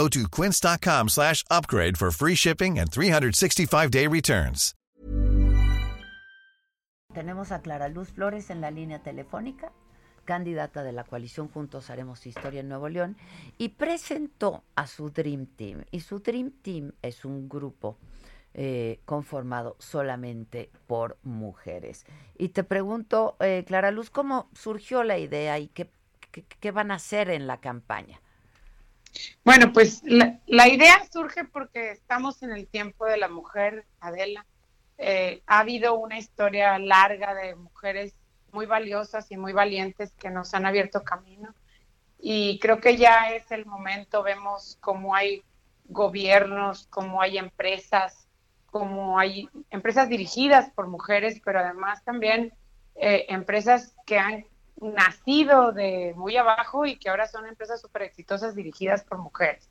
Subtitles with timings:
[0.00, 4.74] Go to quince.com slash upgrade for free shipping and 365-day returns.
[7.12, 9.72] Tenemos a Clara Luz Flores en la línea telefónica,
[10.24, 13.18] candidata de la coalición Juntos Haremos Historia en Nuevo León,
[13.58, 15.84] y presentó a su Dream Team.
[15.90, 17.98] Y su Dream Team es un grupo
[18.54, 22.06] eh, conformado solamente por mujeres.
[22.38, 27.28] Y te pregunto, eh, Clara Luz, ¿cómo surgió la idea y qué van a hacer
[27.28, 28.18] en la campaña?
[29.44, 34.46] Bueno, pues la, idea surge porque estamos en el tiempo de la mujer, Adela.
[34.98, 38.14] Eh, ha habido una historia larga de mujeres
[38.52, 41.54] muy valiosas y muy valientes que nos han abierto camino.
[42.18, 45.42] Y creo que ya es el momento, vemos cómo hay
[45.86, 48.28] gobiernos, cómo hay empresas,
[48.66, 52.52] cómo hay empresas dirigidas por mujeres, pero además también
[52.94, 54.44] eh, empresas que han
[54.80, 59.68] nacido de muy abajo y que ahora son empresas súper exitosas dirigidas por mujeres.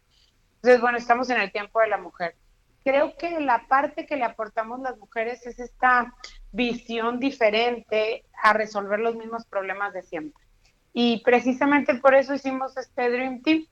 [0.55, 2.35] Entonces, bueno, estamos en el tiempo de la mujer.
[2.83, 6.13] Creo que la parte que le aportamos las mujeres es esta
[6.51, 10.43] visión diferente a resolver los mismos problemas de siempre.
[10.93, 13.65] Y precisamente por eso hicimos este Dream Team.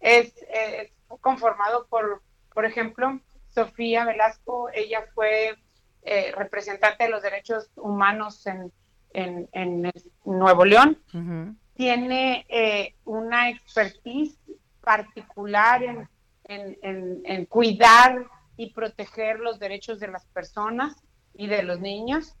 [0.00, 2.22] Es, es conformado por,
[2.52, 4.68] por ejemplo, Sofía Velasco.
[4.72, 5.56] Ella fue
[6.02, 8.70] eh, representante de los derechos humanos en,
[9.14, 9.90] en, en
[10.24, 10.98] Nuevo León.
[11.14, 11.56] Uh -huh.
[11.74, 14.38] Tiene eh, una expertise
[14.80, 16.08] particular en,
[16.44, 22.36] en, cuidar y proteger los derechos de las personas y de los niños.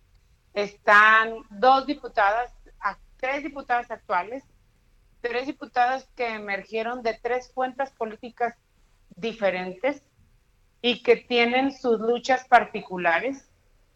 [0.52, 2.52] Están dos diputadas,
[3.16, 4.44] tres diputadas actuales,
[5.20, 8.54] tres diputadas que emergieron de tres cuentas políticas
[9.16, 10.04] diferentes
[10.82, 13.50] y que tienen sus luchas particulares,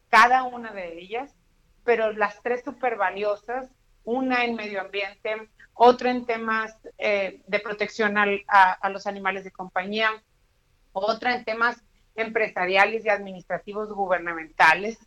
[0.09, 1.38] cada una de ellas,
[1.85, 3.69] pero las tres súper valiosas,
[4.05, 9.45] una en medio ambiente, otra en temas eh, de protección al, a, a, los animales
[9.45, 10.11] de compañía,
[10.93, 11.83] otra en temas
[12.17, 14.99] empresariales y administrativos gubernamentales.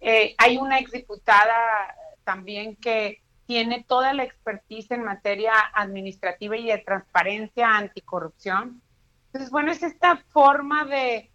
[0.00, 6.78] Eh, hay una exdiputada también que tiene toda la expertise en materia administrativa y de
[6.78, 8.82] transparencia anticorrupción.
[9.26, 11.30] Entonces, bueno, es esta forma de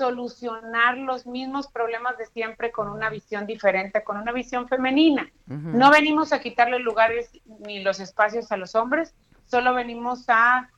[0.00, 5.30] solucionar los mismos problemas de siempre con una visión diferente, con una visión femenina.
[5.46, 5.74] Uh -huh.
[5.74, 7.30] No venimos a quitarle lugares
[7.66, 10.70] ni los espacios a los hombres, solo venimos a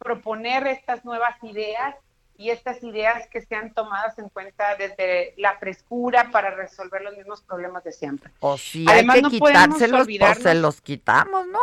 [0.00, 1.94] proponer estas nuevas ideas
[2.36, 7.42] y estas ideas que sean tomadas en cuenta desde la frescura para resolver los mismos
[7.42, 8.32] problemas de siempre.
[8.40, 11.60] O si Además, hay que no quitárselos, pues se los quitamos, ¿no?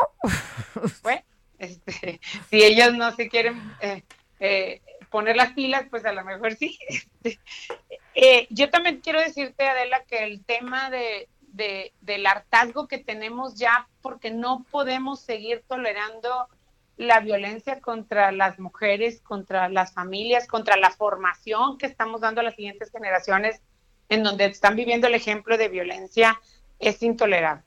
[1.59, 4.01] este, si ellos no se quieren eh,
[4.39, 6.79] eh, poner las pilas, pues a lo mejor sí.
[8.15, 13.55] eh, yo también quiero decirte, Adela, que el tema de, de, del hartazgo que tenemos
[13.55, 16.47] ya, porque no podemos seguir tolerando
[16.97, 22.45] la violencia contra las mujeres, contra las familias, contra la formación que estamos dando a
[22.45, 23.61] las siguientes generaciones,
[24.07, 26.39] en donde están viviendo el ejemplo de violencia,
[26.79, 27.63] es intolerable.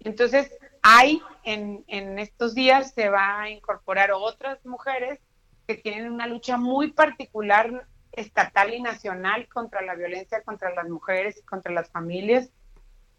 [0.00, 5.20] Entonces, hay en, en estos días se va a incorporar otras mujeres
[5.66, 11.38] que tienen una lucha muy particular estatal y nacional contra la violencia contra las mujeres
[11.38, 12.50] y contra las familias,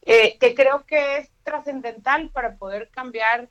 [0.03, 3.49] eh, que creo que es trascendental para poder cambiar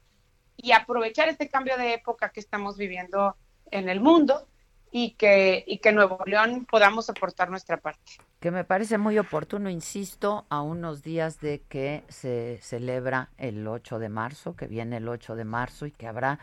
[0.57, 3.37] y aprovechar este cambio de época que estamos viviendo
[3.71, 4.47] en el mundo
[4.93, 8.13] y que, y que Nuevo León podamos aportar nuestra parte.
[8.39, 13.99] Que me parece muy oportuno, insisto, a unos días de que se celebra el 8
[13.99, 16.39] de marzo, que viene el 8 de marzo y que habrá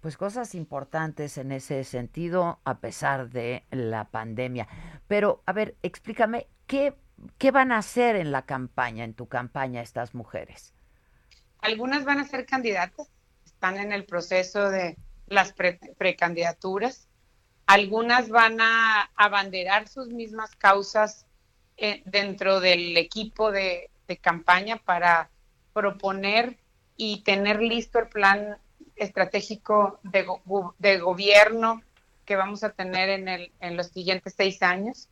[0.00, 4.66] pues cosas importantes en ese sentido a pesar de la pandemia.
[5.06, 6.94] Pero, a ver, explícame, ¿qué,
[7.38, 10.72] qué van a hacer en la campaña, en tu campaña, estas mujeres?
[11.58, 13.10] Algunas van a ser candidatas,
[13.44, 17.06] están en el proceso de las pre precandidaturas.
[17.66, 21.26] Algunas van a abanderar sus mismas causas
[21.76, 25.30] eh, dentro del equipo de, de campaña para
[25.72, 26.58] proponer
[26.96, 28.58] y tener listo el plan
[29.00, 31.82] estratégico de, go de, gobierno
[32.24, 33.08] que vamos a tener
[33.58, 35.08] en los siguientes seis años.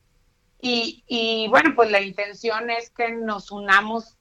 [0.61, 4.17] Y, y, bueno, pues la intención es que nos unamos,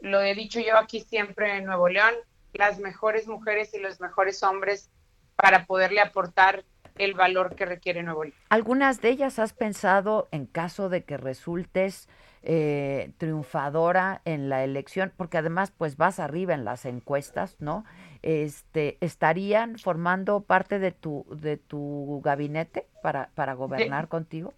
[0.00, 2.14] lo he dicho yo aquí siempre en Nuevo León,
[2.52, 4.90] las mejores mujeres y los mejores hombres
[5.36, 6.64] para poderle aportar
[6.98, 8.36] el valor que requiere Nuevo León.
[8.48, 12.08] ¿Algunas de ellas has pensado en caso de que resultes
[12.48, 17.84] eh, triunfadora en la elección, porque además pues vas arriba en las encuestas, ¿no?
[18.22, 24.54] Este, ¿Estarían formando parte de tu, de tu gabinete para, para gobernar contigo?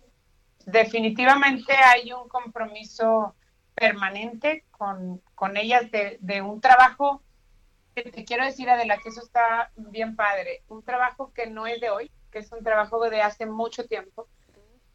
[0.67, 3.35] Definitivamente hay un compromiso
[3.75, 7.23] permanente con, con ellas de, de un trabajo
[8.03, 10.63] te quiero decir, Adela, que eso está bien padre.
[10.69, 14.29] Un trabajo que no es de hoy, que es un trabajo de hace mucho tiempo,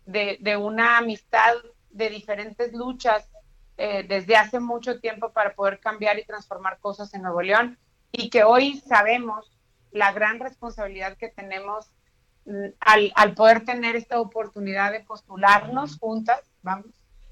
[0.06, 1.54] de, de una amistad
[1.94, 3.30] de diferentes luchas
[3.78, 7.80] eh, desde hace mucho tiempo para poder cambiar y transformar cosas en Nuevo León
[8.12, 9.58] y que hoy sabemos
[9.92, 11.90] la gran responsabilidad que tenemos
[12.46, 16.92] mm, al, al poder tener esta oportunidad de postularnos juntas, vamos,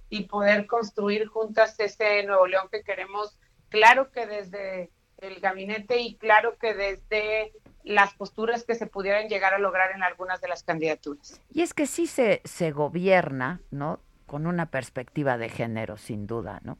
[0.09, 3.37] y poder construir juntas ese Nuevo León que queremos.
[3.69, 7.53] Claro que desde el gabinete y claro que desde
[7.83, 11.39] las posturas que se pudieran llegar a lograr en algunas de las candidaturas.
[11.51, 13.99] Y es que sí se, se gobierna, ¿no?
[14.31, 16.77] Con una perspectiva de género, sin duda, ¿no?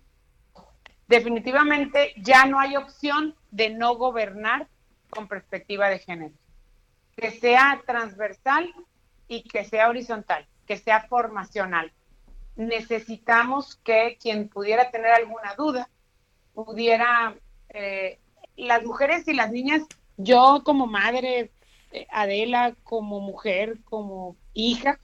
[1.10, 4.70] Definitivamente ya no hay opción de no gobernar
[5.10, 6.34] con perspectiva de género.
[7.18, 8.74] Que sea transversal
[9.28, 11.92] y que sea horizontal, que sea formacional.
[12.56, 15.90] Necesitamos que quien pudiera tener alguna duda
[16.54, 17.36] pudiera
[17.68, 18.18] eh,
[18.56, 19.82] las mujeres y las niñas,
[20.16, 21.52] yo como madre,
[21.92, 25.02] eh, Adela, como mujer, como hija,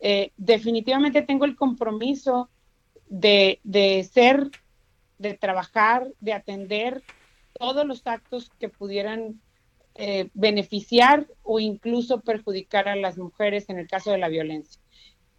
[0.00, 2.50] eh, definitivamente tengo el compromiso
[3.08, 4.50] de, de ser,
[5.18, 7.02] de trabajar, de atender
[7.58, 9.40] todos los actos que pudieran
[9.96, 14.80] eh, beneficiar o incluso perjudicar a las mujeres en el caso de la violencia.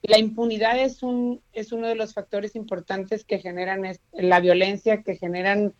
[0.03, 5.15] La impunidad es, un, es uno de los factores importantes que generan la violencia, que
[5.15, 5.73] generan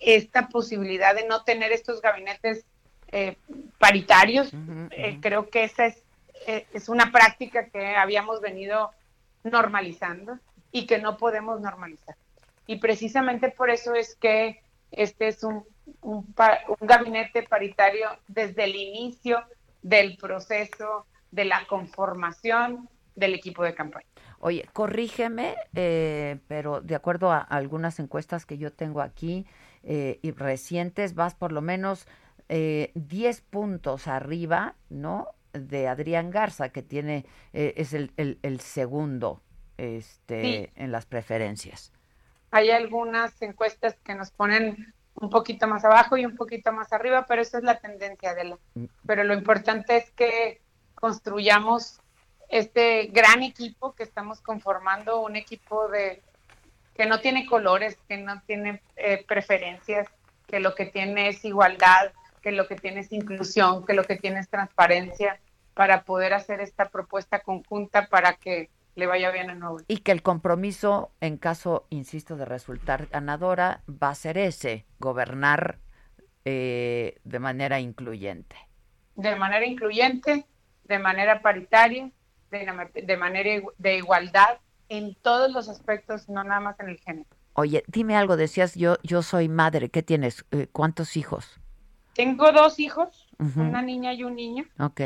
[0.00, 2.66] esta posibilidad de no tener estos gabinetes
[3.10, 3.36] eh,
[3.78, 4.52] paritarios.
[4.90, 6.03] Eh, creo que esa es,
[6.46, 8.90] eh, es una práctica que habíamos venido
[9.42, 10.38] normalizando
[10.72, 12.16] y que no podemos normalizar.
[12.66, 15.64] Y precisamente por eso es que este es un,
[16.00, 16.34] un,
[16.68, 19.42] un gabinete paritario desde el inicio
[19.82, 24.06] del proceso de la conformación del equipo de campaña.
[24.40, 29.46] Oye, corrígeme, pero de acuerdo a algunas encuestas que yo tengo aquí,
[29.86, 32.06] eh, y recientes, vas por lo menos
[32.48, 35.28] eh, 10 puntos arriba, ¿no?
[35.54, 39.42] De Adrián Garza, que tiene, eh, es el, el, segundo
[39.78, 41.92] este, en las preferencias.
[42.50, 47.24] Hay algunas encuestas que nos ponen un poquito más abajo y un poquito más arriba,
[47.26, 48.58] pero esa es la tendencia de la.
[48.74, 48.84] Mm.
[49.06, 50.60] Pero lo importante es que
[50.94, 52.00] construyamos
[52.48, 56.22] este gran equipo que estamos conformando, un equipo de
[56.94, 60.08] que no tiene colores, que no tiene eh, preferencias,
[60.46, 62.12] que lo que tiene es igualdad,
[62.42, 65.40] que lo que tiene es inclusión, que lo que tiene es transparencia
[65.74, 69.80] para poder hacer esta propuesta conjunta para que le vaya bien a Nuevo.
[69.88, 75.78] Y que el compromiso, en caso, insisto, de resultar ganadora, va a ser ese, gobernar
[76.44, 78.56] eh, de manera incluyente.
[79.16, 80.46] De manera incluyente,
[80.84, 82.10] de manera paritaria,
[82.50, 87.28] de, de manera de igualdad en todos los aspectos, no nada más en el género.
[87.54, 90.44] Oye, dime algo, decías yo, yo soy madre, ¿qué tienes?
[90.50, 91.60] Eh, ¿Cuántos hijos?
[92.14, 94.64] Tengo dos hijos, una niña y un niño.
[94.78, 95.00] Ok.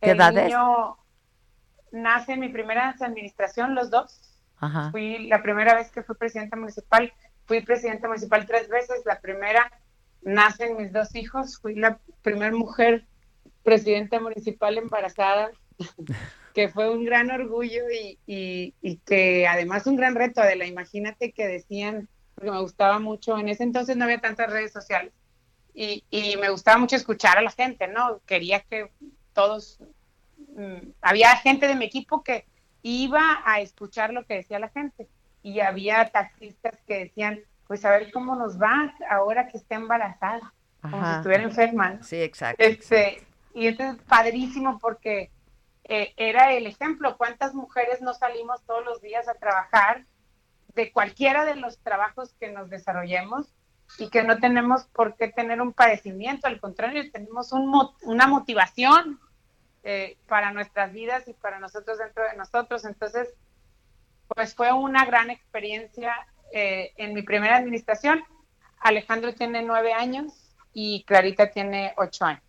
[0.00, 0.96] ¿Qué el niño
[1.92, 4.20] nace en mi primera administración, los dos.
[4.56, 4.90] Ajá.
[4.90, 7.12] Fui la primera vez que fui presidenta municipal,
[7.46, 9.02] fui presidenta municipal tres veces.
[9.04, 9.70] La primera
[10.22, 13.06] nacen mis dos hijos, fui la primera mujer
[13.62, 15.50] presidenta municipal embarazada
[16.54, 17.82] que fue un gran orgullo
[18.26, 20.66] y, que además un gran reto, Adela.
[20.66, 25.12] Imagínate que decían, porque me gustaba mucho, en ese entonces no había tantas redes sociales
[25.74, 26.04] y,
[26.40, 28.20] me gustaba mucho escuchar a la gente, ¿no?
[28.26, 28.90] Quería que
[29.40, 29.78] todos,
[30.54, 32.44] mm, había gente de mi equipo que
[32.82, 35.08] iba a escuchar lo que decía la gente
[35.42, 40.52] y había taxistas que decían, pues a ver cómo nos va ahora que está embarazada,
[40.82, 42.02] como si estuviera enferma.
[42.02, 42.62] Sí, exacto.
[42.62, 45.30] Este, y esto es padrísimo porque
[45.84, 47.16] eh, era el ejemplo.
[47.16, 50.04] ¿Cuántas mujeres no salimos todos los días a trabajar
[50.74, 53.54] de cualquiera de los trabajos que nos desarrollemos
[53.98, 56.46] y que no tenemos por qué tener un padecimiento?
[56.46, 59.18] Al contrario, tenemos una motivación
[59.82, 62.84] eh, para nuestras vidas y para nosotros dentro de nosotros.
[62.84, 63.28] Entonces,
[64.28, 66.14] pues fue una gran experiencia
[66.52, 68.22] eh, en mi primera administración.
[68.80, 72.42] Alejandro tiene nueve años y Clarita tiene ocho años.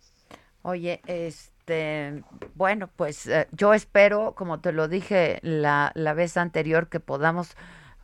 [0.62, 2.24] Oye, es este,
[2.54, 7.56] bueno, pues eh, yo espero, como te lo dije la, la vez anterior, que podamos,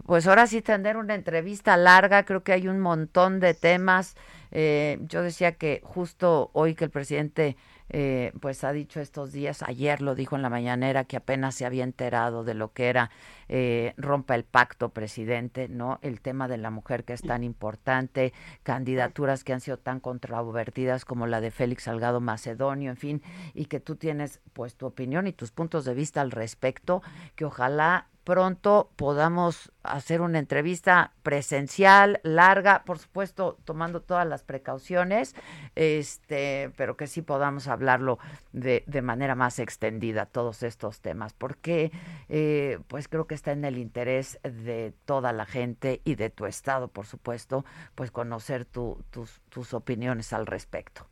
[0.07, 2.23] pues ahora sí tener una entrevista larga.
[2.23, 4.17] Creo que hay un montón de temas.
[4.53, 7.57] Eh, yo decía que justo hoy que el presidente
[7.91, 11.65] eh, pues ha dicho estos días, ayer lo dijo en la mañanera que apenas se
[11.65, 13.11] había enterado de lo que era
[13.49, 15.99] eh, rompa el pacto, presidente, ¿no?
[16.03, 21.05] El tema de la mujer que es tan importante, candidaturas que han sido tan controvertidas
[21.05, 23.23] como la de Félix Salgado Macedonio, en fin,
[23.55, 27.03] y que tú tienes pues tu opinión y tus puntos de vista al respecto,
[27.37, 35.35] que ojalá pronto podamos hacer una entrevista presencial, larga, por supuesto, tomando todas las precauciones,
[35.75, 38.19] este, pero que sí podamos hablarlo
[38.53, 41.91] de, de manera más extendida, todos estos temas, porque
[42.29, 46.47] eh, pues creo que está en el interés de toda la gente y de tu
[46.47, 51.07] estado, por supuesto, pues conocer tu, tus, tus opiniones al respecto.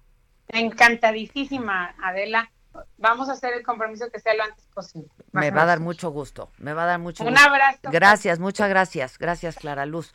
[0.48, 2.50] Encantadísima, Adela
[2.98, 5.08] vamos a hacer el compromiso que sea lo antes posible.
[5.32, 7.48] Me va a dar mucho gusto, me va a dar mucho Un gusto.
[7.48, 7.80] abrazo.
[7.84, 9.18] Gracias, muchas gracias.
[9.18, 10.12] Gracias, Clara Luz.